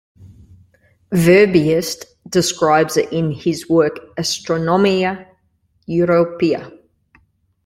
[1.13, 5.27] Verbiest describes it in his work "Astronomia
[5.87, 6.75] Europea".